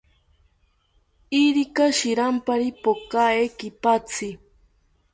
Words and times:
Irika 1.41 1.85
shirampari 1.97 2.69
pokae 2.83 3.43
kipatzi 3.57 4.29